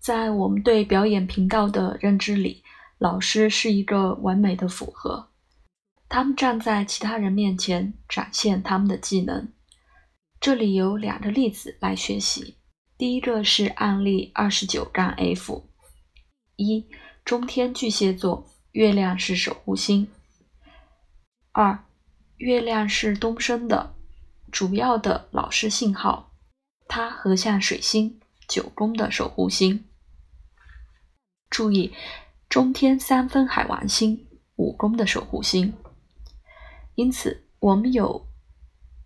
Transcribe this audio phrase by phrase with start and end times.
[0.00, 2.64] 在我们对表演频道的认知里，
[2.96, 5.28] 老师是一个完美的符合。
[6.08, 9.52] 他们站在其他人面前展现他们的技能。
[10.40, 12.56] 这里有两个例子来学习。
[12.96, 15.68] 第一个是案例二十九杠 F：
[16.56, 16.86] 一、
[17.22, 20.06] 中天巨蟹座，月亮是守护星；
[21.52, 21.84] 二、
[22.38, 23.94] 月亮是东升的
[24.50, 26.32] 主要的老师信号，
[26.88, 29.84] 它合向水星九宫的守护星。
[31.50, 31.92] 注意，
[32.48, 35.74] 中天三分海王星五宫的守护星，
[36.94, 38.26] 因此我们有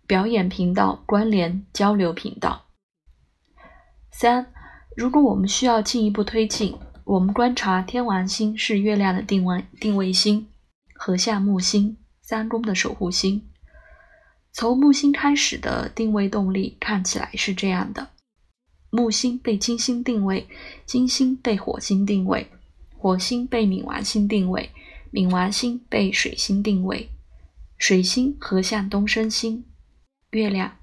[0.07, 2.67] 表演频道关联交流频道。
[4.11, 4.53] 三，
[4.95, 10.47] 如果我们需要进一步推进，我们观察天王星是月亮的定位定位星，
[10.93, 13.49] 和下木星三宫的守护星。
[14.51, 18.07] 从木星开始的定位动力看起来是这样的。
[18.95, 20.47] 木星被金星定位，
[20.85, 22.49] 金星被火星定位，
[22.97, 24.71] 火星被冥王星定位，
[25.11, 27.09] 冥王星被水星定位，
[27.77, 29.65] 水星合向东升星，
[30.29, 30.77] 月亮。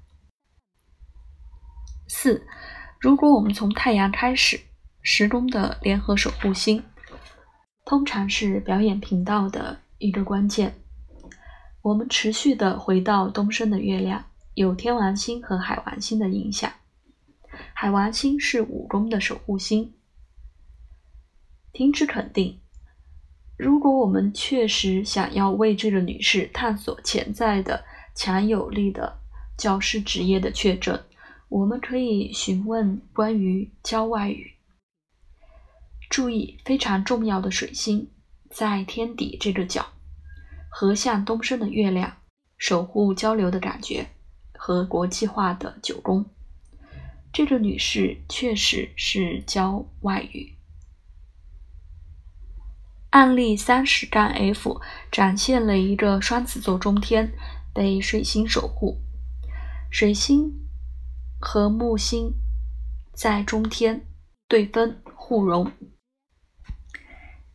[2.07, 2.45] 四，
[2.99, 4.59] 如果我们从太阳开始，
[5.01, 6.83] 时宫的联合守护星，
[7.83, 10.75] 通常是表演频道的一个关键。
[11.81, 16.71] 我们持续的回到东升的月亮，有天王星和海王星的影响。
[17.73, 19.93] 海王星是五宫的守护星。
[21.71, 22.59] 停止肯定，
[23.57, 27.83] 如果我们确实想要为这个女士探索潜在的
[28.15, 29.19] 强有力的
[29.57, 31.03] 教师职业的确证，
[31.49, 34.51] 我们可以询问关于教外语。
[36.09, 38.11] 注意，非常重要的水星
[38.51, 39.83] 在天底这个角，
[40.69, 42.17] 和向东升的月亮，
[42.57, 44.07] 守护交流的感觉
[44.53, 46.23] 和国际化的九宫。
[47.33, 50.53] 这个女士确实是教外语。
[53.09, 54.79] 案例三十杠 F
[55.11, 57.33] 展现了一个双子座中天
[57.73, 58.99] 被水星守护，
[59.89, 60.53] 水星
[61.39, 62.35] 和木星
[63.15, 64.05] 在中天
[64.47, 65.71] 对分互融。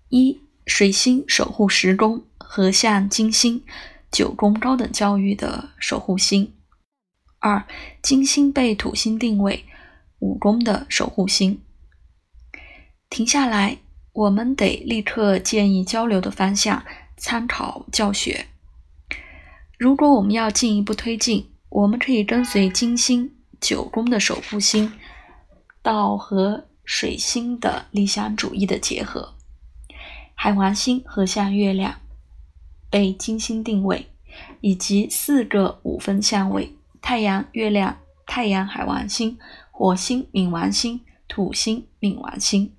[0.08, 3.64] 一水星守护十宫，合向金星
[4.10, 6.54] 九宫高等教育的守护星。
[7.40, 7.64] 二
[8.02, 9.64] 金星被土星定位。
[10.20, 11.60] 五宫的守护星，
[13.08, 13.78] 停下来，
[14.12, 16.84] 我们得立刻建议交流的方向，
[17.16, 18.46] 参考教学。
[19.78, 24.92] 如果我们要进一步推进，我们可以跟随金星九宫的守护星，
[25.82, 29.34] 到和水星的理想主义的结合。
[30.34, 32.00] 海王星和向月亮
[32.90, 34.06] 被金星定位，
[34.60, 37.98] 以及四个五分相位：太阳、月亮、
[38.38, 39.36] 太阳、海王星。
[39.72, 42.72] 火星、冥王星、土星、冥王星，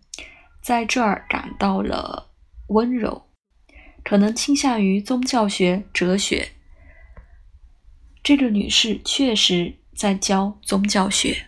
[0.62, 2.30] 在这儿感到了
[2.68, 3.26] 温柔，
[4.02, 6.52] 可能倾向于宗教学、哲学。
[8.24, 11.48] 这个女士确实在教宗教学。